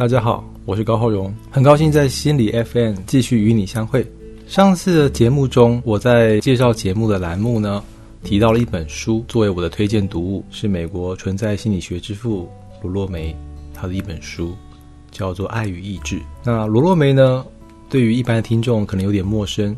[0.00, 4.02] 大家好，我是高浩荣，很高兴在心理 FM 继续与你相会。
[4.46, 7.84] 上次的节目中，我在介绍节目的栏目呢，
[8.24, 12.48] 提到了一本书作为我的推荐读物，是美国存在心理学之父
[12.82, 13.36] 罗洛梅
[13.74, 14.56] 他的一本书，
[15.10, 16.16] 叫做《爱与意志》。
[16.42, 17.44] 那罗洛梅呢，
[17.90, 19.76] 对于一般的听众可能有点陌生，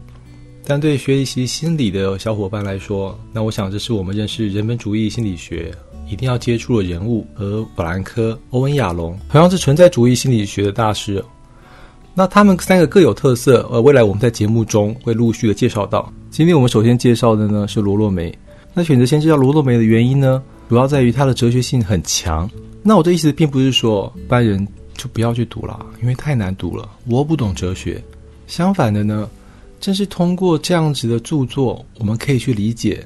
[0.65, 5.75] 但对学习心理的小伙伴来说，那我想这是我们认识人本主义心理学。
[6.13, 11.25] 一定要接触的人物而弗兰科·欧文·亚龙，同样是存在主义心理学的大师。
[12.15, 16.13] 那他们三个各有特色，呃，未来我们在节目中会陆续的介绍到。
[16.31, 18.31] 今天我们首先介绍的呢是罗洛梅。
[18.75, 22.49] 那选择先介绍罗洛梅的原因呢，主要在于他的哲学性很强。
[22.83, 28.03] 那我的意思并不是说一般人就不要去读了，因为太难读了，我不懂哲学。
[28.47, 29.31] 相反的呢，
[29.81, 33.03] 正是通过这样子的著作，我们可以去理解。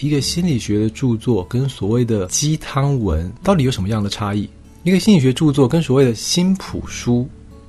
[0.00, 4.48] 一个心理学的著作跟所谓的鸡汤文到底有什么样的差异？
[4.82, 7.28] 一个心理学著作跟所谓的新普书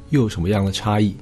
[0.10, 1.16] 又有什么样的差异？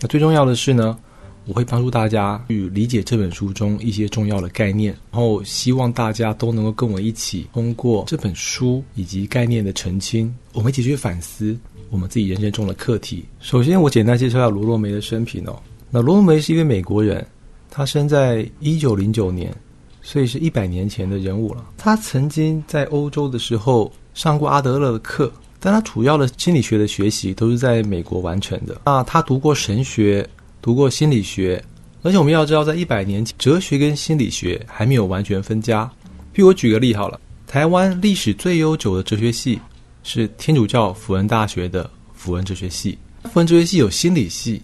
[0.00, 0.98] 那最重要的是呢，
[1.46, 11.56] 我会帮助大家去理解这本书中一些重要的概念，然后希望大家都能够跟我一起通过这本书以及概念的澄清，我们一起去反思
[11.88, 13.24] 我们自己人生中的课题。
[13.40, 15.58] 首先，我简单介绍一下罗洛梅的生平哦。
[15.90, 17.26] 那罗洛梅是一位美国人，
[17.70, 19.54] 他生在一九零九年。
[20.02, 21.64] 所以是一百年前的人物了。
[21.78, 28.80] 他曾经在欧洲的时候上过阿德勒的课，但他主要的心理学的学习都是在美国完成的。
[28.84, 30.28] 那他读过神学，
[30.60, 31.62] 读过心理学，
[32.02, 35.88] 而且我们要知道，在一百年前，哲学跟心理学还没有完全分家。
[36.34, 39.60] 譬如我举个例好了，台湾历史最悠久的哲学系
[40.02, 42.98] 是天主教辅仁大学的辅仁哲学系，
[43.32, 44.60] 辅仁哲学系有心理系。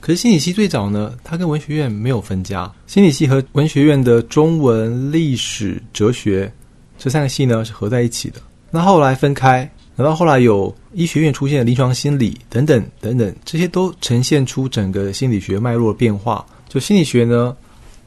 [0.00, 2.70] 可是心理系最早呢，它跟文学院没有分家。
[2.86, 6.50] 心理系和文学院的中文、历史、哲学
[6.96, 8.40] 这三个系呢是合在一起的。
[8.70, 16.46] 那后来分开，等到后来有医学院出现临床心理等等等等，这些都呈现出整个心理学脉络的变化。
[16.68, 17.56] 就心理学呢，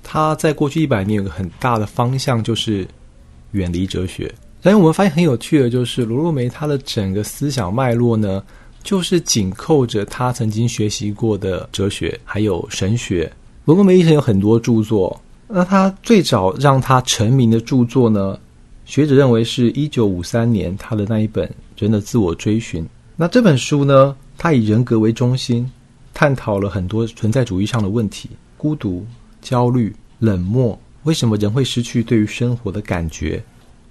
[0.02, 2.88] 它在过去一百年有个很大的方向，就是
[3.52, 4.34] 远离哲学。
[4.62, 8.42] 然后我们发现很有趣的，就是罗洛梅他的整个思想脉络呢。
[8.84, 13.32] 就是紧扣着他曾经学习过的哲学，还有神学。
[13.66, 18.38] 罗伯梅医生有很多著作，那他最早让他成名的著作呢？
[18.86, 21.48] 学者认为是一九五三年他的那一本
[21.78, 22.84] 《人的自我追寻》。
[23.16, 25.70] 那这本书呢，他以人格为中心，
[26.14, 29.06] 探讨了很多存在主义上的问题：孤独、
[29.42, 33.42] 焦虑、冷漠，为什么人会失去对于生活的感觉？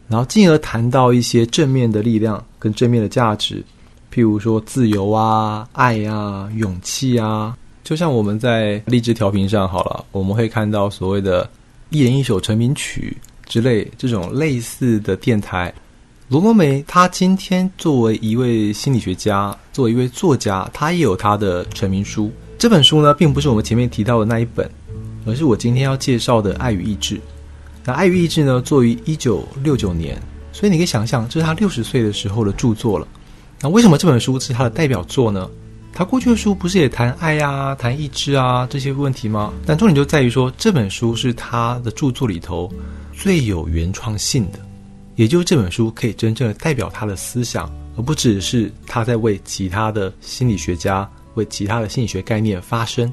[0.08, 3.64] 然后进而谈到一些正面的力量跟正面的价值。
[4.12, 11.48] 譬如说自由啊、爱啊、勇气啊，就像我们在励志调频上好了，我们会看到所谓的
[11.90, 13.16] 一人一首成名曲
[13.46, 15.72] 之类这种类似的电台。
[16.28, 22.30] 罗罗梅他今天作为一位心理学家，作为一位作家，他也有他的成名书。
[22.56, 24.70] 这本书呢，并不是我们前面提到的那一本，
[25.26, 27.16] 而是我今天要介绍的《爱与意志》。
[27.84, 30.20] 那《爱与意志》呢，作于一九六九年，
[30.52, 33.08] 所以你可以想象，这是他六十岁的时候的著作了。
[33.62, 35.48] 那为什么这本书是他的代表作呢？
[35.92, 39.52] 他过去的书不是也谈爱呀、谈意志啊这些问题吗？
[39.66, 42.72] 但重点就在于说，这本书是他的著作里头
[43.12, 44.58] 最有原创性的，
[45.16, 53.12] 也就是这本书可以真正的代表他的思想，而不只是他在为其他的心理学家、为其他的心理学概念发声。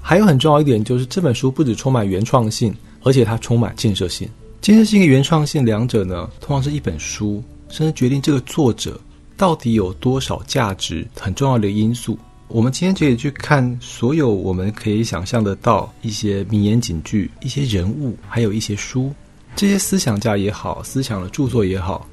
[0.00, 2.72] 还有很重要一点就是，这本书不止充满原创性，
[3.02, 4.28] 而且它充满建设性。
[4.60, 9.00] 建设性跟原创性两者呢，通常是一本书，甚至决定这个作者。
[9.40, 11.08] 到底有多少价值？
[11.18, 12.18] 很重要的因素。
[12.48, 19.10] 我们今天可以去看所有我们可以想象得到一些名言警句、一些人物，还有一些书。
[19.56, 22.06] 这些思想家也好，思想的著作也好，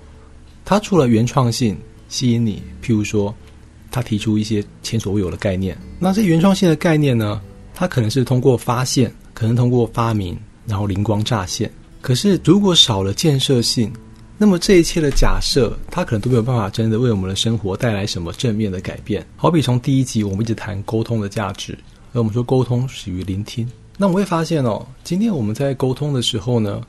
[0.63, 1.77] 他除了原创性
[2.07, 3.35] 吸引你，譬如说，
[3.91, 5.77] 他提出一些前所未有的概念。
[5.99, 7.41] 那这原创性的概念呢？
[7.75, 11.69] 它可能是通过发现，可能通过发明，然后灵光乍现。
[12.00, 13.91] 可是如果少了建设性，
[14.39, 19.25] 那么这一切的假设，它可能都没有办法真的为我们的生活带来什么正面的改变。
[19.36, 21.75] 好比从第一集我们一直谈沟通的价值，
[22.13, 23.68] 而我们说沟通始于聆听。
[23.98, 26.80] 那我会发现哦，今天我们在沟通的时候呢，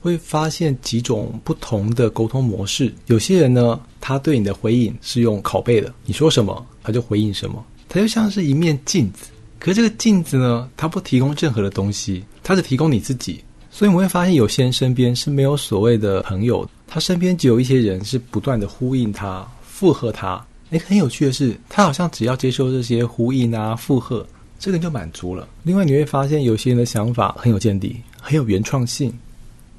[0.00, 2.90] 会发现几种不同的沟通模式。
[3.04, 9.26] 有些人呢，他对你的回应是用拷贝的，你说什么他就回应什么，他就像是一面镜子。
[9.58, 13.44] 可是这个镜子呢，它不提供任何的东西，它只提供你自己。
[13.70, 16.66] 所以我们会发现，有些人身边是没有所谓的朋友。
[16.94, 20.40] 他身边只有一些人是不断的呼应他、附和他。
[20.70, 24.24] 诶，很有趣的是，他好像只要接受这些呼应啊、附和，
[24.60, 25.48] 这个人就满足了。
[25.64, 29.12] 另外，你会发现有些人的想法很有见地，很有原创性。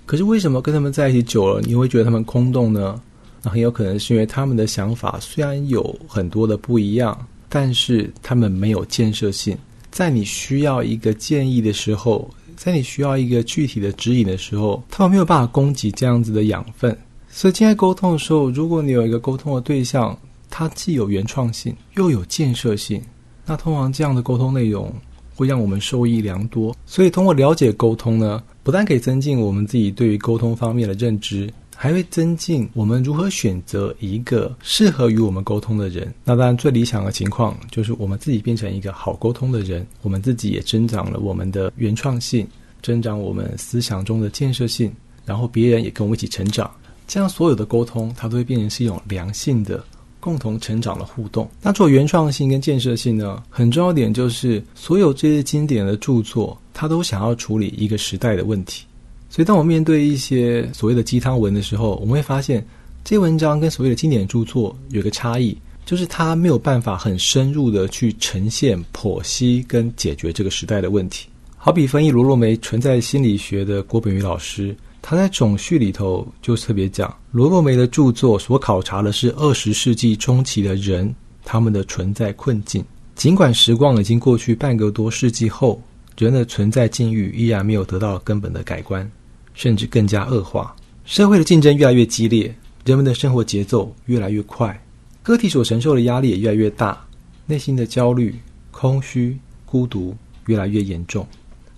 [0.05, 2.99] 可是为什么跟他们在一起久了，你会觉得他们空洞呢？
[3.41, 9.57] 那很有可能是因为他们的想法虽然有很多的不一样，但是他们没有建设性。
[9.89, 16.93] 在你需要一个建议的时候，在你需要一个具体的指引的时候，他们没有办法供给这样子的养分。
[17.37, 20.17] 所以，今天沟通的时候，如果你有一个沟通的对象，
[20.49, 23.01] 他既有原创性又有建设性，
[23.45, 24.89] 那通常这样的沟通内容
[25.35, 26.73] 会让我们受益良多。
[26.85, 31.51] 所以，通过了解沟通呢，不但可以增进我们自己对于沟通方面的认知。
[31.77, 36.15] 还会增进我们如何选择一个适合与我们沟通的人。
[36.23, 42.47] 那当然，最理想的情况就是我们自己变成一个好沟通的人，我们自己也增长了我们的原创性，
[42.81, 44.89] 增长我们思想中的建设性，
[45.25, 46.71] 然后别人也跟我们一起成长。
[47.07, 49.83] 这样所有的沟通，它都会变成是一种良性的、
[50.19, 51.49] 共同成长的互动。
[51.61, 58.85] 那做原创性跟建设性呢，很重要点就是所有这些经典的著作，它都想要处理一个时代的问题。
[59.29, 62.65] 所以，当我面对一些所谓的鸡汤文的时候，我们会发现，
[63.03, 71.27] 这些文章跟所谓的经典著作有个差异，就是它没有办法很深入的去呈现、剖析跟解决这个时代的问题。
[71.57, 74.75] 好比翻译罗洛梅存在心理学的郭本宇老师，
[75.07, 81.13] 他在总序里头就特别讲，罗洛梅的著作所考察的是二十世纪中期的人
[81.43, 85.79] 他们的存在困境，尽管时光已经过去半个多世纪后，
[86.17, 89.07] 人的存在境遇依然没有得到根本的改观。
[89.53, 90.75] 甚至更加恶化，
[91.05, 92.51] 社会的竞争越来越激烈，
[92.83, 94.83] 人们的生活节奏越来越快，
[95.21, 96.99] 个体所承受的压力也越来越大，
[97.45, 98.33] 内心的焦虑、
[98.71, 99.37] 空虚、
[99.67, 100.15] 孤独
[100.47, 101.27] 越来越严重。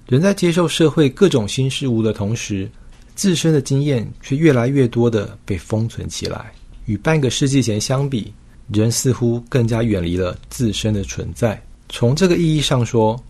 [0.07, 2.67] 人在接受社会各种新事物的同时，
[3.17, 6.53] 自身的经验却越来越多的被封存起来。
[6.85, 8.31] 与半个世纪前相比，
[8.71, 11.61] 人似乎更加远离了自身的存在。
[11.89, 13.21] 从这个意义上说，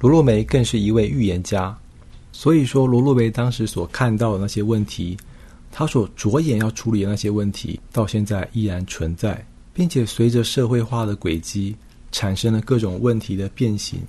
[0.00, 1.76] 罗洛梅更是一位预言家。
[2.32, 5.16] 所以说，罗洛梅当时所看到的那些问题，
[5.70, 11.76] 他所着眼要处理的那些问题，到现在依然存在，并且随着社会化的轨迹，
[12.10, 14.00] 产生了各种问题的变形。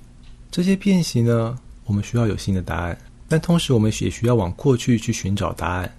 [0.50, 2.98] 这些变形呢，我们需要有新的答案，
[3.28, 5.92] 但同时我们也需要往过去去寻找答案。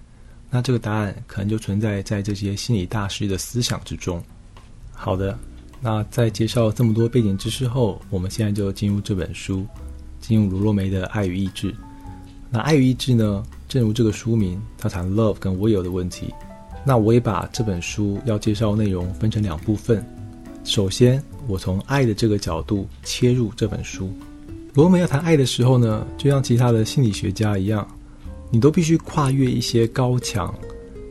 [0.50, 4.20] 那这个答案可能就存在在这些心理大师的思想之中。
[4.92, 5.38] 好的，
[5.80, 9.64] 那在介绍这么多背景知识后，我们现在就进入这本书，
[10.20, 11.72] 进入罗洛梅的《爱与意志》。
[12.50, 13.44] 那爱与意志呢？
[13.68, 16.34] 正如这个书名，它谈 love 跟 will 的问题。
[16.84, 20.04] 那我也把这本书要介绍内容分成两部分。
[20.64, 24.12] 首先，我从爱的这个角度切入这本书。
[24.72, 27.86] 罗门要谈爱的时候呢，就像其他的心理学家一样，
[28.50, 30.54] 你都必须跨越一些高墙，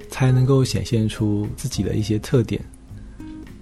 [0.09, 2.63] 才能够显现出自己的一些特点。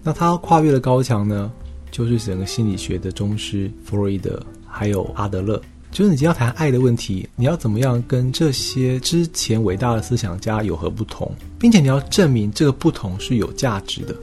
[0.03, 1.51] 那他跨越的高墙呢，
[1.91, 5.61] 就是整个心理学的宗师弗洛伊德，还有阿德勒。
[5.89, 14.15] 就是你今天要谈爱的问题，你要怎么样跟这些之前伟大的思想家有何不同，并且你要证明这个不同是有价值的。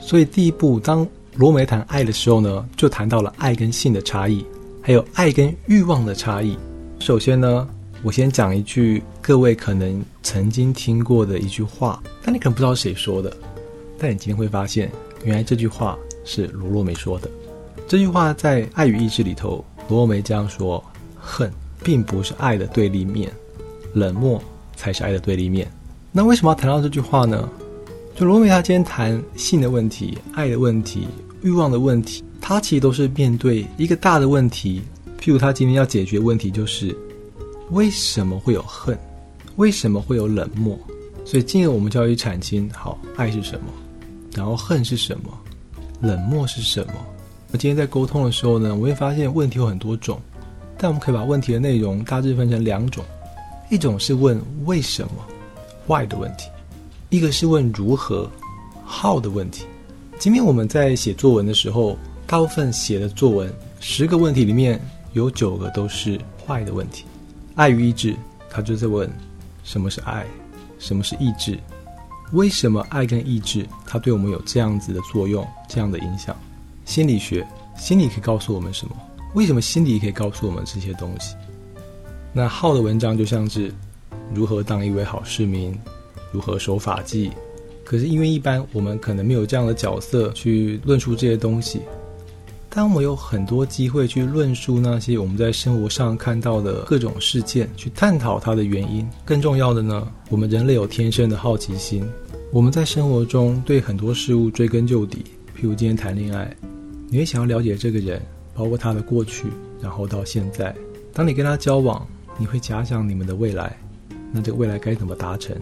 [0.00, 4.44] 所以第一步，当罗梅谈爱的时候呢，就谈到了爱跟性的差异，
[4.88, 6.56] 还有爱跟欲望的差异。
[6.98, 7.68] 首先呢，
[8.02, 13.30] 我先讲一句各位可能曾经听过的一句话，但你可能不知道谁说的，
[13.98, 14.90] 但你今天会发现，
[15.24, 17.30] 原来这句话是罗洛梅说的。
[17.86, 20.82] 这句话在《爱与意志》里头，罗洛梅这样说。
[21.20, 21.52] 恨
[21.84, 23.30] 并不是爱的对立面，
[23.92, 24.42] 冷漠
[24.74, 25.70] 才是爱的对立面。
[26.10, 27.46] 那为什么要谈到这句话呢？
[28.16, 31.06] 就罗梅他今天谈性的问题、爱的问题、
[31.42, 34.80] 欲望的问题，他其实都是面对一个大的问题。
[35.20, 36.96] 譬如他今天要解决问题，就是
[37.72, 38.98] 为什么会有恨，
[39.56, 40.74] 为什么会有冷漠？
[41.26, 43.66] 所以进而我们就要去阐清：好，爱是什么？
[44.32, 45.38] 然后恨是什么？
[46.00, 46.94] 冷漠是什么？
[47.52, 50.18] 那今天在沟通的时候呢，我会发现问题有很多种。
[50.78, 53.04] 但我们可以把问题的内容大致分成两种，
[53.68, 55.10] 一种是问为什么
[55.86, 56.48] （why） 的问题，
[57.10, 58.26] 一个是问如何
[58.88, 59.66] （how） 的问题。
[60.18, 61.94] 今天我们在写作文的时候，
[62.28, 64.78] 大部分写的作文十个问题里面
[65.14, 67.06] 有九个都是坏的问题。
[67.54, 68.14] 爱与意志，
[68.50, 69.10] 他就在问
[69.64, 70.26] 什么是爱，
[70.78, 71.58] 什么是意志，
[72.32, 76.36] 为什么爱跟意志它对我们有这样子的作用，这样的影响？
[76.84, 78.94] 心理学，心理可以告诉我们什么？
[79.34, 81.34] 为什么心理可以告诉我们这些东西？
[82.34, 83.72] 那浩的文章就像是
[84.34, 85.74] 如何当一位好市民，
[86.30, 87.32] 如何守法纪。
[87.86, 91.80] 可是因为一般我们可能没有这样的角色去论述这些东西，
[92.70, 99.08] 当我们有很多机会去论述那些我们在生活上看到的各种事件，去探讨它的原因。
[99.24, 102.08] 更重要的呢，我们人类有天生的好奇心，
[102.52, 105.24] 我们在生活中对很多事物追根究底。
[105.56, 106.54] 譬如今天谈恋爱，
[107.08, 108.20] 你会想要了解这个人。
[108.54, 109.46] 包括他的过去，
[109.80, 110.74] 然后到现在，
[111.12, 112.04] 当你跟他交往，
[112.36, 113.78] 你会假想你们的未来，
[114.32, 115.56] 那这个未来该怎么达成，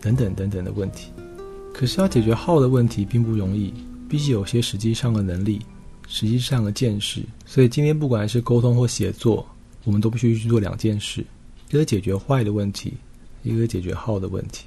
[0.00, 1.12] 等等等等的问题。
[1.72, 3.72] 可是要解决好的问题并不容易，
[4.08, 5.60] 必须有些实际上的能力、
[6.06, 7.22] 实际上的见识。
[7.46, 9.46] 所以今天不管是沟通或写作，
[9.84, 11.24] 我们都必须去做两件事：
[11.70, 12.94] 一个解决坏的问题，
[13.42, 14.64] 一个解决好的问题。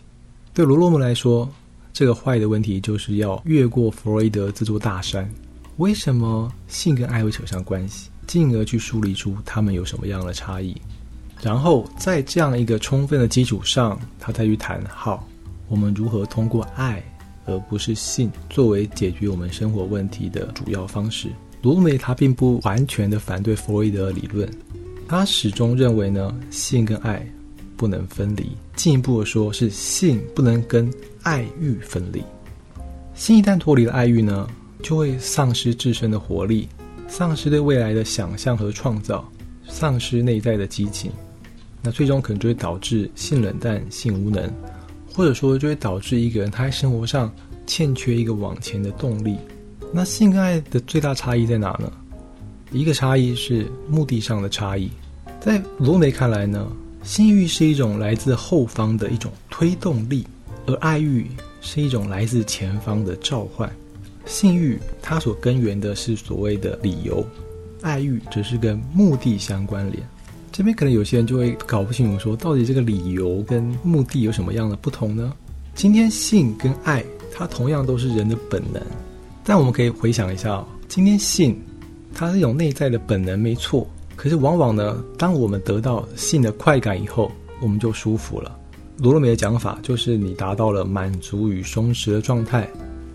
[0.53, 1.49] 对罗洛姆来说，
[1.93, 5.29] 这个坏的问题就是要越过弗洛伊德这座大山。
[5.77, 8.09] 为什么性跟爱会扯上关系？
[8.25, 10.75] 进而去梳理出他们有什么样的差异。
[11.41, 15.27] 然后在这样一个充分的基础上，他再去谈好
[15.67, 17.03] 我们如何通过爱
[17.45, 21.29] 而不是性作为解决我们生活问题的主要方式。
[21.61, 24.47] 罗梅他并不完全的反对弗洛伊德理论，
[25.07, 27.25] 他始终认为呢性跟爱
[27.75, 28.51] 不能分离。
[28.75, 30.91] 进一步的说，是性不能跟
[31.23, 32.23] 爱欲分离。
[33.15, 34.47] 性一旦脱离了爱欲呢，
[34.83, 36.67] 就会丧失自身的活力，
[37.07, 39.27] 丧失对未来的想象和创造，
[39.67, 41.11] 丧失内在的激情。
[41.81, 44.51] 那最终可能就会导致性冷淡、性无能，
[45.15, 47.33] 或者说就会导致一个人他在生活上
[47.65, 49.37] 欠缺一个往前的动力。
[49.93, 51.89] 那性跟爱的最大差异在哪呢？
[52.71, 54.91] 一个差异是目的上的差异。
[55.39, 56.67] 在罗梅看来呢，
[57.03, 60.27] 性欲是一种来自后方的一种推动力，
[60.65, 61.27] 而爱欲
[61.61, 63.71] 是一种来自前方的召唤。
[64.25, 67.25] 性欲它所根源的是所谓的理由，
[67.81, 70.05] 爱欲则是跟目的相关联。
[70.55, 75.33] 这边可能有些人就会搞不清楚，说到底这个理由跟目的有什么样的不同呢？
[75.73, 78.81] 今天性跟爱，它同样都是人的本能，
[79.43, 81.61] 但我们可以回想一下，今天性，
[82.13, 83.85] 它是一种内在的本能，没错。
[84.15, 88.57] 可是往往呢，当我们得到性的快感以后，我们就舒服了。
[88.99, 92.65] 罗罗梅的讲法就是，你达到了满足与松弛的状态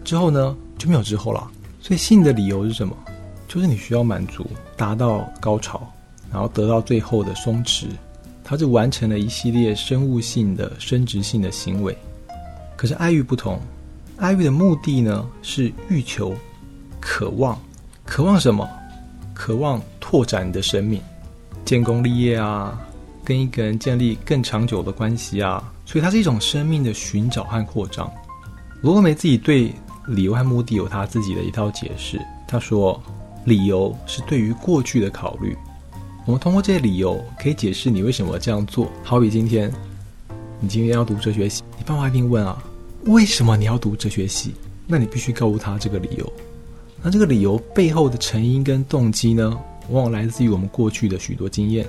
[0.05, 1.51] 之后呢，就没有之后了。
[1.81, 2.95] 所以性的理由是什么？
[3.49, 5.91] 就是你需要满足，达到高潮。
[6.33, 7.87] 然后得到最后的松弛，
[8.45, 11.97] 他就完成了一系列生物性的生殖性的行为。
[12.77, 13.61] 可是爱欲不同，
[14.17, 16.35] 爱欲的目的呢是欲求、
[17.01, 17.59] 渴望，
[18.05, 18.69] 渴望什么？
[19.35, 21.01] 渴望拓展你的生命，
[21.65, 22.79] 建功立业啊，
[23.25, 25.73] 跟一个人建立更长久的关系啊。
[25.87, 28.11] 所以它是一种生命的寻找和扩张。
[28.81, 29.75] 罗伯梅自己对
[30.07, 32.21] 理由和目的有他自己的一套解释。
[32.47, 33.03] 他说，
[33.45, 35.57] 理由是对于过去的考虑。
[36.31, 38.89] 我们通过这些理由可以解释你为什么这样做。
[39.03, 39.69] 好比今天，
[40.61, 42.63] 你今天要读哲学系，你爸妈一定问啊，
[43.07, 44.55] 为什么你要读哲学系？
[44.87, 46.33] 那你必须告诉他这个理由。
[47.03, 49.59] 那这个理由背后的成因跟动机呢，
[49.89, 51.85] 往往来自于我们过去的许多经验。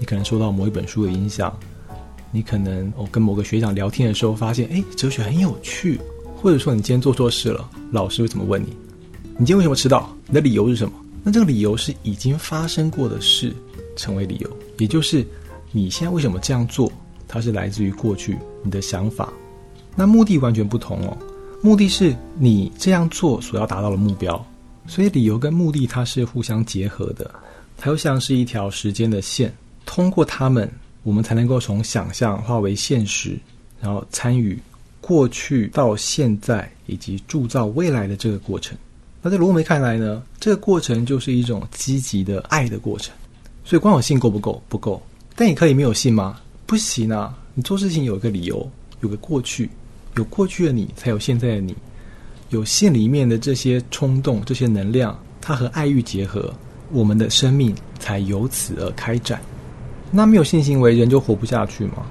[0.00, 1.56] 你可能受到某一本书的影响，
[2.32, 6.00] 你可能哦跟某个学长聊天的时候发现，哎，哲学很有趣，
[6.42, 8.76] 或者说你今天做错事了，老师会怎么问你？
[9.38, 10.12] 你今天为什么迟到？
[10.26, 10.92] 你的理由是什么？
[11.22, 13.54] 那这个理由是已经发生过的事
[13.98, 15.26] 成为理由，也就是
[15.72, 16.90] 你现在为什么这样做，
[17.26, 19.30] 它是来自于过去你的想法。
[19.94, 21.14] 那目的完全不同哦，
[21.62, 24.42] 目的是你这样做所要达到的目标，
[24.86, 27.30] 所以理由跟目的它是互相结合的，
[27.76, 29.52] 它又像是一条时间的线，
[29.84, 30.70] 通过它们，
[31.02, 33.36] 我们才能够从想象化为现实，
[33.80, 34.56] 然后参与
[35.00, 38.78] 过去到现在以及铸造未来的这个过程。
[39.20, 43.12] 那在罗梅看来呢，这个过程就是一种积极的爱的过程。
[43.68, 44.62] 所以光有性够不够？
[44.66, 45.02] 不够。
[45.36, 46.40] 但你可以没有性吗？
[46.64, 47.36] 不行啊！
[47.52, 48.66] 你做事情有一个理由，
[49.02, 49.68] 有个过去，
[50.16, 51.76] 有过去的你，才有现在的你。
[52.48, 56.50] 有性里面的这些冲动、这些能量，它和爱欲结合，
[56.90, 59.38] 我们的生命才由此而开展。
[60.10, 62.06] 那没有性行为，人就活不下去吗？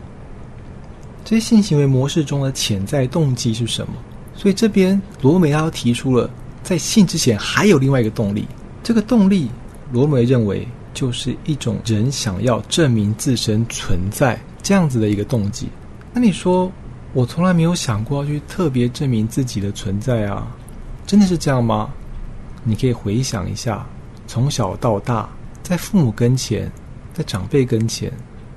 [1.25, 3.93] 这些性行为模式中的潜在动机是什么？
[4.35, 6.29] 所以这边罗梅他提出了。
[6.61, 8.45] 在性之前，还有另外一个动力。
[8.83, 9.49] 这个动力，
[9.91, 10.67] 罗梅认为
[10.97, 15.69] 就是一种人想要证明自身存在这样子的一个动机。
[16.11, 16.71] 那你说，
[17.13, 20.47] 我从来没有想过要去特别证明自己的存在啊？
[21.05, 21.87] 真的是这样吗？
[22.63, 23.85] 你可以回想一下，
[24.25, 25.29] 从小到大，
[25.61, 26.71] 在父母跟前，
[27.13, 28.11] 在长辈跟前，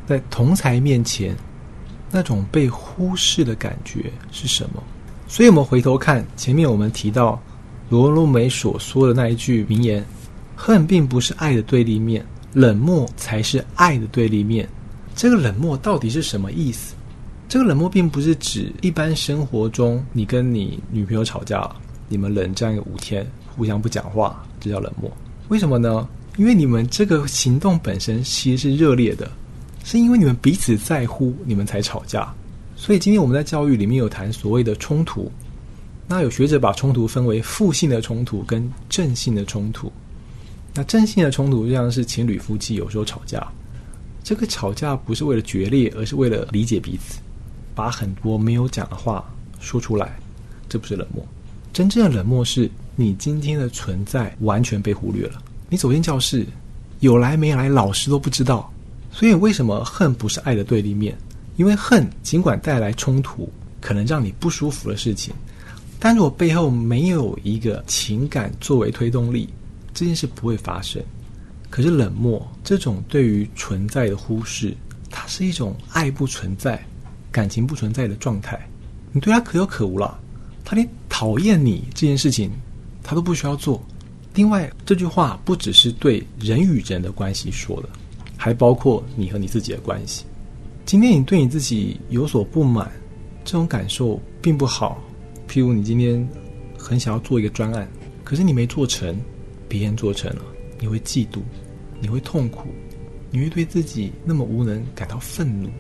[0.07, 1.37] 在同才面前，
[2.11, 4.83] 那种被忽视的感觉是什么？
[5.29, 7.39] 所以，我们回头看前面，我们提到。
[7.91, 10.07] 罗罗梅所说的那一句名言
[10.63, 14.69] ：“恨并不是爱的对立面，冷漠才是爱的对立面。”
[15.17, 16.95] 这个冷漠到底是什么意思？
[17.49, 21.77] 这个冷漠并不是指一般生活中你跟你女朋友吵架了，
[22.11, 23.27] 你们冷战个五天，
[23.57, 25.11] 互相不讲话，这叫冷漠。
[25.49, 26.07] 为什么呢？
[26.37, 29.31] 因为你们这个行动本身其实是热烈的，
[29.83, 32.31] 是因为你们彼此在乎，你们才吵架。
[32.77, 35.33] 所以今天我们在教育里面有谈所谓的冲突。
[36.07, 39.91] 那有学者把冲突分为负性的冲突跟正性的冲突。
[40.75, 43.47] 那正性的冲突就像是情侣夫妻有时候吵架，
[44.23, 47.19] 这个吵架不是为了决裂，而是为了理解彼此，
[47.75, 49.25] 把很多没有讲的话
[49.59, 50.19] 说出来。
[50.69, 51.27] 这不是冷漠。
[51.73, 55.43] 真正的冷漠是你今天的存在完全被忽略了。
[55.69, 56.47] 你走进教室，
[57.01, 58.73] 有来没来，老师都不知道。
[59.13, 61.17] 所以为什么恨不是爱的对立面？
[61.57, 63.51] 因为恨尽管带来冲突，
[63.81, 65.35] 可能让你不舒服的事情，
[65.99, 69.49] 但如果背后没有一个情感作为推动力，
[70.01, 71.03] 这件事不会发生。
[71.69, 74.75] 可是冷漠这种对于存在的忽视，
[75.11, 76.83] 它是一种爱不存在、
[77.31, 78.59] 感情不存在的状态。
[79.13, 80.19] 你对他可有可无了，
[80.65, 82.51] 他连讨厌你这件事情，
[83.03, 83.85] 他都不需要做。
[84.33, 87.89] 另外，这句话不只是对人与人的关系说的，
[88.39, 90.25] 还包括你和你自己的关系。
[90.87, 92.91] 今天你对你自己有所不满，
[93.45, 94.99] 这种感受并不好。
[95.47, 96.27] 譬如你今天
[96.79, 97.87] 很想要做一个专案，
[98.25, 99.15] 可是你没做成，
[99.71, 100.43] 别人做成了，
[100.81, 101.39] 你会嫉妒，
[102.01, 102.69] 你会痛苦，
[103.31, 105.71] 你会对自己那么无能感到愤怒。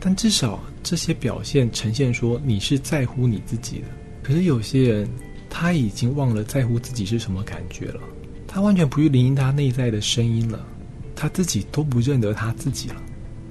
[0.00, 3.86] 但至少这些表现呈现说你是在乎你自己的。
[4.22, 5.08] 可是有些人
[5.50, 8.00] 他已经忘了在乎自己是什么感觉了，
[8.48, 10.66] 他完全不去聆听他内在的声音了，
[11.14, 12.96] 他自己都不认得他自己了，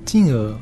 [0.05, 0.57] 进而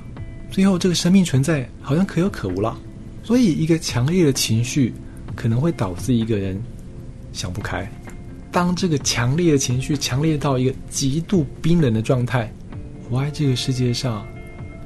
[0.49, 2.77] 最后这个生命存在好像可有可无了。
[3.23, 4.93] 所以一个强烈的情绪
[5.35, 6.61] 可能会导致一个人
[7.31, 7.89] 想不开。
[8.51, 12.51] 当这个强烈的情绪强烈到一个极度冰冷的状态，
[13.09, 14.25] 我爱这个世界上。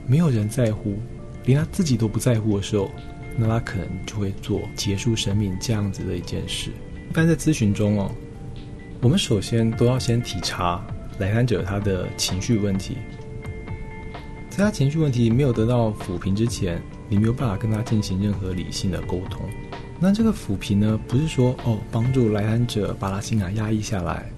[0.08, 1.00] 没有人在乎，
[1.46, 2.92] 连他自己都不在乎的时候，
[3.36, 6.70] 那他可能就会做结束生命这样子的一件事。
[7.10, 8.12] 一般在咨询中哦，
[9.02, 10.86] 我们首先都要先体察
[11.18, 12.98] 来访者他的情绪问题，
[14.48, 16.80] 在他情绪问题没有得到抚平之前，
[17.10, 19.42] 你没有办法跟他进行任何理性的沟通。
[20.00, 24.30] 那这个抚平呢，不是说哦帮助来访者把他心感压抑下来，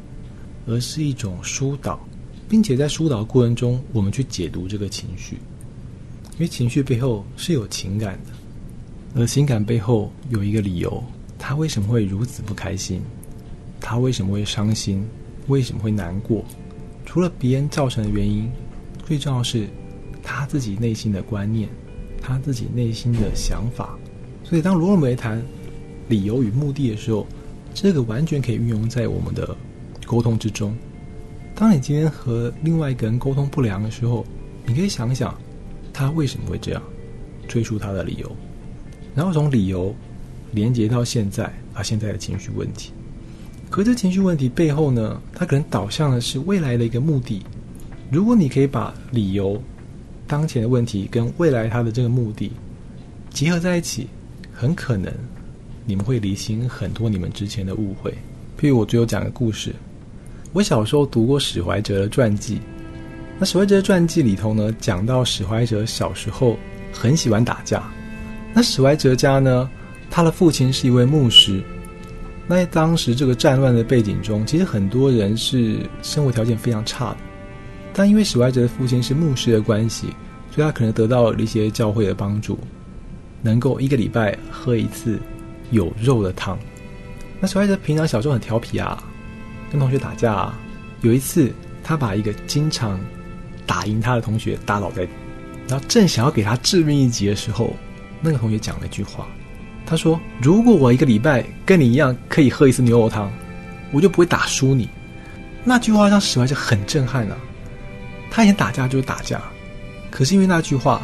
[0.67, 1.99] 而是一种疏导，
[2.47, 5.37] 并且在疏导过程中，我们去解读这个情绪。
[6.33, 11.03] 因为情绪背后是有情感的，而情感背后有一个理由，
[11.39, 13.01] 他为什么会如此不开心？
[13.79, 15.03] 他为什么会伤心？
[15.47, 16.45] 为什么会难过？
[17.05, 18.47] 除了别人造成的原因，
[19.05, 19.67] 最重要是
[20.21, 21.67] 他自己内心的观念，
[22.21, 23.97] 他自己内心的想法。
[24.47, 25.43] 所以，当罗尔梅谈
[26.07, 27.27] 理由与目的的时候，
[27.73, 29.55] 这个完全可以运用在我们的
[30.05, 30.73] 沟通之中。
[31.53, 34.25] 当你今天和另外一个人沟通不良的时候，
[34.65, 35.35] 你可以想想。
[35.91, 36.83] 他为什么会这样？
[37.47, 38.31] 追出他的理由，
[39.15, 39.95] 然后从理由
[40.51, 42.91] 连接到现在啊，现在的情绪问题。
[43.71, 47.41] 可这情绪问题背后呢，它可能导向的是未来的一个目的。
[48.11, 49.59] 如果你可以把理由、
[50.27, 52.51] 当前的问题跟未来他的这个目的
[53.31, 54.07] 结合在一起，
[54.59, 55.13] 很可能
[55.85, 58.11] 你们会理清很多你们之前的误会。
[58.59, 59.71] 譬如我最后讲个故事，
[60.51, 62.59] 我小时候读过史怀哲的传记。
[63.37, 66.57] 那史怀哲的传记里头呢，讲到史怀哲小时候
[66.91, 67.83] 很喜欢打架。
[68.51, 69.69] 那史怀哲家呢，
[70.09, 71.61] 他的父亲是一位牧师。
[72.47, 77.17] 那在当时这个战乱的背景中，其实很多人是生活条件非常差的。
[77.93, 80.07] 但因为史怀哲的父亲是牧师的关系，
[80.49, 82.57] 所以他可能得到了一些教会的帮助，
[83.41, 85.19] 能够一个礼拜喝一次
[85.71, 86.57] 有肉的汤。
[87.39, 89.03] 那史怀哲平常小时候很调皮啊，
[89.71, 90.33] 跟同学打架。
[90.33, 90.59] 啊。
[91.01, 92.99] 有一次，他把一个经常
[93.67, 95.11] 打赢他的同学打倒在地，
[95.67, 97.75] 然后正想要给他致命一击的时候，
[98.19, 99.27] 那个同学讲了一句话，
[99.85, 103.31] 他说：“如果我一个礼拜跟你一样可以喝一次牛肉汤，
[103.91, 104.89] 我就不会打输你。”
[105.63, 107.37] 那句话让史怀哲很震撼啊！
[108.31, 109.39] 他以前打架就是打架，
[110.09, 111.01] 可是因为那句话，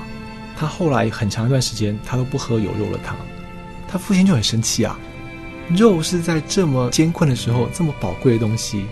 [0.55, 3.15] 他后来很长一段时间他都不喝有肉的汤。
[3.87, 4.99] 他父亲就很生气啊，
[5.69, 8.85] 肉是在这么艰困的时候这么宝贵的东西。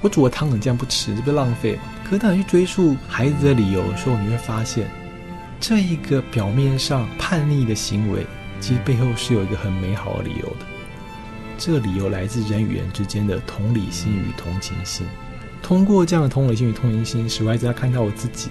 [0.00, 1.82] 我煮的汤你这样不吃，这不浪费吗？
[2.04, 4.86] 可当你去追溯孩子的理由的时候，你会发现，
[5.58, 8.26] 这一个表面上叛逆的行为，
[8.60, 10.66] 其实背后是有一个很美好的理由的。
[11.56, 15.06] 这个理由来自人与人之间的同理心与同情心。
[15.62, 18.50] 通过这样的同理心与同情心，使外子看到我自己，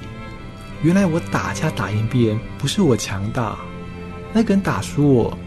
[0.84, 3.58] 原来我打架打赢别人不是我强大，
[4.34, 5.38] 那个人打输我，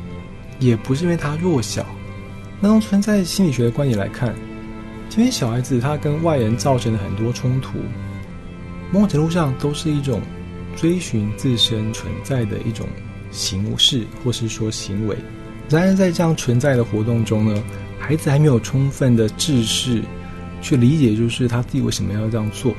[0.58, 1.86] 也不是因为他弱小。
[2.58, 4.34] 那从存在心理学的观点来看。
[5.16, 7.78] 因为小孩子他跟外人造成的很多冲突，
[8.90, 10.20] 某种程度上都是一种
[10.76, 12.86] 追寻自身存在的一种
[13.30, 15.16] 形式，或是说行为。
[15.70, 17.64] 然而在这样存在的活动中呢，
[17.98, 20.02] 孩子还没有充分的知识
[20.60, 22.74] 去理解，就是他自己为什么要这样做。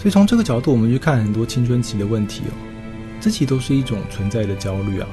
[0.00, 2.54] 所以从这个角度，我们去看很多青春期的问题哦，
[3.20, 5.08] 这其实都是一种存在的焦虑啊，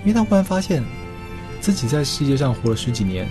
[0.00, 0.82] 因为他忽然发现
[1.60, 3.28] 自己在世界上活了十几年。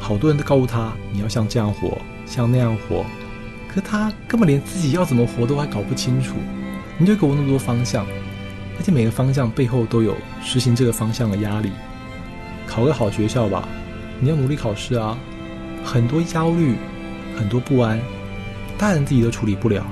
[0.00, 3.06] 好多人都告诉他，你要像这样活，像那样活，
[3.72, 6.34] 可他根本连自己要怎么活都还搞不清楚。
[6.98, 8.04] 你就给我那么多方向，
[8.76, 11.70] 而且每个方向背后都有实行这个方向的压力。
[12.66, 13.68] 考个好学校吧，
[14.18, 15.16] 你要努力考试啊。
[15.84, 16.74] 很多焦虑，
[17.36, 18.00] 很多不安，
[18.76, 19.86] 大人自己都处理不了，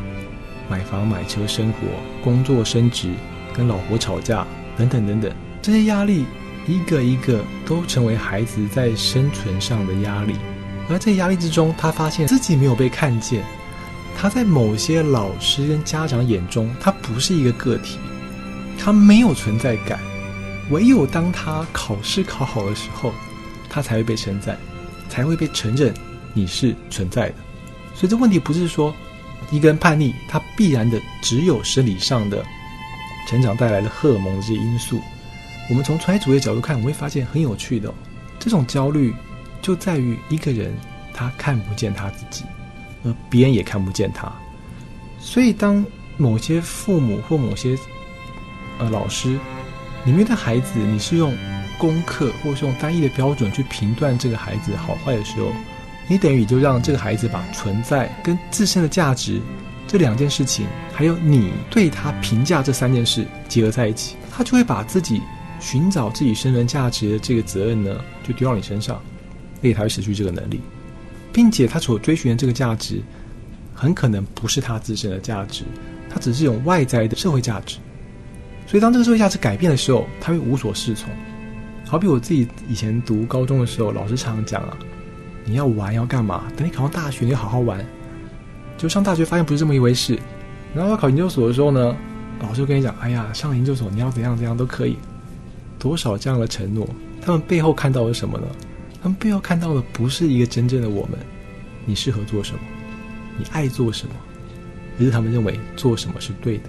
[0.69, 1.79] 买房买车生活，
[2.23, 3.11] 工作升职，
[3.53, 6.25] 跟老婆吵架，等等等等，这些压力
[6.67, 10.35] 一个一个都成为孩子在生存上的压力。
[10.89, 13.45] 而在压力之中，他发现自己没有被看见，
[14.17, 17.99] 他在某些老师跟家长眼中，他不是一个个体，
[18.79, 19.99] 他没有存在感。
[20.71, 23.13] 唯有当他考试考好的时候，
[23.69, 24.59] 他才会被称赞，
[25.09, 25.95] 才会被承认
[26.33, 27.35] 你是存在的。
[27.95, 28.93] 所以这问题不是说
[29.51, 32.45] 一个人叛逆，他必然的只有生理上的
[33.29, 35.01] 成长带来的荷尔蒙这些因素。
[35.69, 37.93] 我们从存在主义的角度看，我们会发现很有趣的，
[38.39, 39.15] 这种焦虑。
[39.63, 40.73] 就在于一个人
[41.13, 42.45] 他看不见他自己，
[43.03, 44.31] 而别人也看不见他。
[45.19, 45.85] 所以，当
[46.17, 47.77] 某些父母或某些
[48.79, 49.37] 呃老师，
[50.05, 51.37] 你面对孩子，你是用
[51.79, 55.51] 功课或是用单一的标准去评断这个孩子好坏的时候，
[56.09, 59.41] 你等于就让这个孩子把存在跟自身的价值
[59.87, 65.21] 这两件事情，还有你对他评价这三件事结合在一起，他就会把自己
[65.61, 69.01] 寻找自己生存价值的这个责任呢，就丢到你身上。
[69.63, 70.61] 所以他会失去这个能力，
[71.33, 73.03] 并且他所追寻的这个价值，
[73.75, 75.65] 很可能不是他自身的价值，
[76.11, 77.79] 他只是一种外在的社会价值。
[78.67, 81.11] 所以当这个社会价值改变的时候，他会无所适从。
[81.87, 84.77] 好比我自己以前读高中的时候，老师常常讲啊，
[85.47, 86.45] 你要玩要干嘛？
[86.57, 87.83] 等你考上大学，你要好好玩。
[88.77, 90.19] 就上大学发现不是这么一回事，
[90.75, 91.97] 然后要考研究所的时候呢，
[92.41, 94.99] 老师跟你讲，哎呀，上研究所你要怎样怎样都可以。
[95.79, 96.87] 多少这样的承诺，
[97.23, 98.47] 他们背后看到了什么呢？
[99.03, 101.19] 他们背后看到的不是一个真正的我们，
[101.85, 102.59] 你适合做什么，
[103.39, 104.15] 你爱做什么，
[104.99, 106.65] 而是他们认为做什么是对的。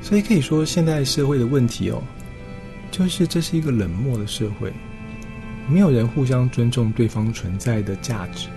[0.00, 2.02] 所以可以说，现代社会的问题哦，
[2.90, 4.72] 就是这是一个冷漠的社会，
[5.68, 8.48] 没有人互相尊重对方存在的价值。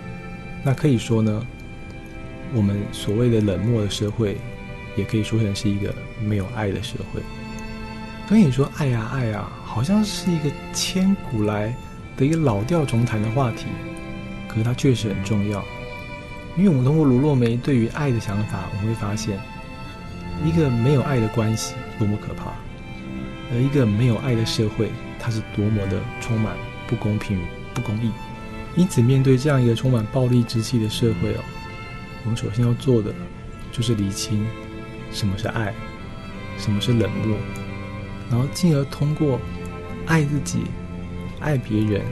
[0.62, 1.46] 那可以说呢，
[2.54, 4.36] 我们所谓的冷漠的社会，
[4.96, 7.20] 也可以说成是一个没有爱的社会。
[8.28, 11.74] 所以你说爱呀爱呀，好像是一个千古来。
[12.16, 13.64] 的一个老调重弹的话题，
[14.46, 15.64] 可是它确实很重要，
[16.54, 19.40] 因为我们通过卢洛梅对于爱的想法，我们会发现，
[20.44, 22.52] 一个没有爱的关系多么可怕，
[23.50, 26.54] 而一个没有爱的社会，它是多么的充满
[26.90, 28.10] 不公平与不公义。
[28.76, 31.40] 因此，面对这样一个充满暴力之气的社会哦，
[32.24, 33.14] 我们首先要做的
[33.72, 34.46] 就是理清
[35.10, 35.72] 什么是爱，
[36.58, 37.36] 什么是冷漠，
[38.28, 39.40] 然后进而通过
[40.04, 40.64] 爱自己。
[41.42, 42.02] 爱别人，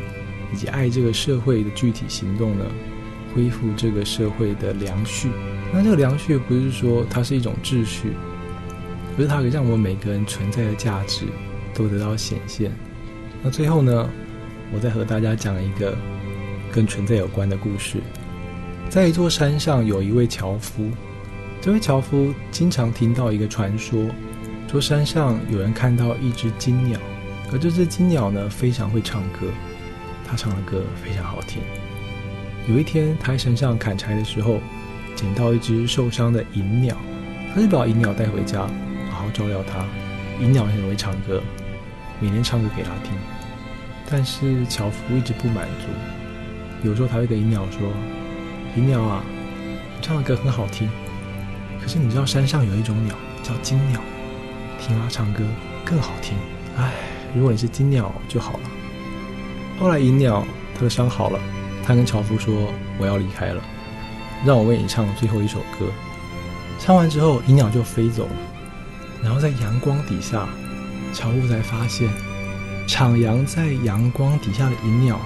[0.55, 2.65] 以及爱这个社会的具体行动呢，
[3.35, 5.29] 恢复这个社会的良序。
[5.71, 8.15] 那这个良序不是说它是一种秩序，
[9.19, 11.27] 而是它可以让我们每个人存在的价值
[11.75, 12.73] 都得到显现。
[13.43, 14.09] 那最后呢，
[14.73, 15.97] 我再和大家讲一个
[16.71, 17.99] 跟存在有关的故事。
[18.89, 20.91] 在一座山上，有一位樵夫。
[21.61, 24.09] 这位樵夫经常听到一个传说，
[24.71, 26.99] 说山上有人看到一只金鸟。
[27.51, 29.47] 而这只金鸟呢，非常会唱歌，
[30.27, 31.63] 它唱的歌非常好听。
[32.69, 34.61] 有一天，他在山上砍柴的时候，
[35.17, 36.95] 捡到一只受伤的银鸟，
[37.55, 38.61] 他就把银鸟带回家，
[39.11, 39.85] 好好照料它。
[40.45, 41.43] 银鸟很会唱歌，
[42.21, 43.13] 每天唱歌给他听。
[44.11, 47.93] 但是樵夫一直不满足，有时候他会跟银鸟说
[48.77, 49.23] ：“银鸟啊，
[49.97, 50.89] 你唱的歌很好听，
[51.81, 54.01] 可是你知道山上有一种鸟叫金鸟，
[54.81, 55.45] 听它唱歌
[55.85, 56.37] 更好听。”
[56.77, 56.93] 唉。
[57.35, 58.61] 如果你是金鸟就好了。
[59.79, 60.43] 后来银鸟
[60.75, 61.39] 它的伤好了，
[61.85, 63.63] 他跟樵夫说：“我要离开了，
[64.47, 65.87] 让我为你唱最后一首歌。”
[66.81, 68.33] 唱完之后，银鸟就飞走了。
[69.23, 70.49] 然后在阳光底下，
[71.13, 72.09] 樵夫才发现，
[72.89, 75.21] 徜徉在阳光底下的银鸟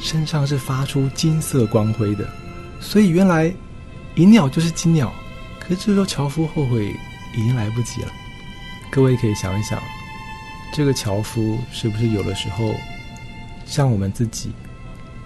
[0.00, 2.28] 身上是发出金色光辉的。
[2.80, 3.50] 所以原来
[4.16, 5.10] 银鸟就是金鸟。
[5.60, 6.94] 可是这时候樵夫后悔
[7.34, 8.08] 已经来不及了。
[8.90, 9.80] 各位可以想一想。
[10.74, 12.74] 这个樵夫是不是有的时候
[13.64, 14.50] 像我们自己，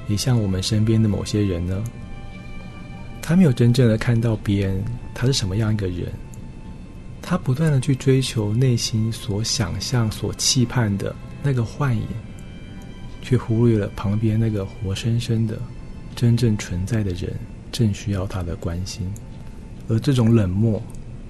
[0.07, 1.83] 也像我们身边的某些人呢？
[3.23, 6.13] 他没有真正的看到别人他是什么样一个人，
[7.23, 12.03] 他不断的去追求内心所想象、所期盼的那个幻影，
[13.23, 15.59] 却忽略了旁边那个活生生的、
[16.15, 17.35] 真正存在的人
[17.71, 19.07] 正需要他的关心。
[19.89, 20.83] 而这种冷漠，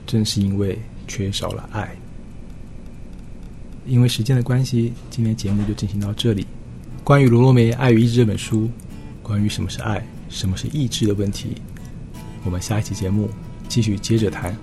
[0.06, 1.88] 正是因为缺少了爱。
[3.86, 6.46] 因为时间的关系，今天节目就进行到这里。
[7.04, 8.68] 关于罗罗梅《爱与意志》这本书，
[9.22, 11.54] 关于什么是爱、什么是意志的问题，
[12.44, 13.30] 我们下一期节目
[13.66, 14.54] 继续接着谈。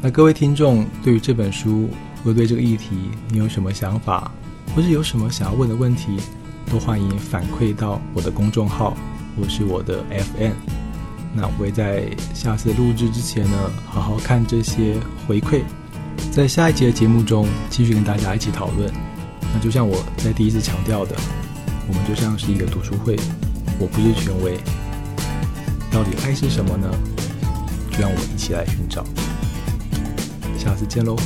[0.00, 1.90] 那各位听众，对于这本书
[2.24, 2.96] 和对这个议题，
[3.28, 4.32] 你有什么想法，
[4.74, 6.16] 或是有什么想要问的问题，
[6.70, 8.96] 都欢迎反馈到我的公众号
[9.36, 10.52] 或是我的 FN。
[11.34, 12.04] 那我会在
[12.34, 15.62] 下次录制之前呢，好好看这些回馈，
[16.32, 18.92] 在下一集的节目中继续跟大家一起讨论。
[19.52, 21.16] 那就像我在第一次强调的，
[21.88, 23.16] 我们就像是一个读书会，
[23.78, 24.58] 我不是权威。
[25.90, 26.88] 到底爱是什么呢？
[27.90, 29.04] 就让我们一起来寻找。
[30.56, 31.16] 下次见喽。